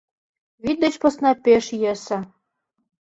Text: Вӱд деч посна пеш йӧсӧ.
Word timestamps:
Вӱд 0.63 0.77
деч 0.83 0.93
посна 1.01 1.31
пеш 1.43 1.65
йӧсӧ. 1.81 2.17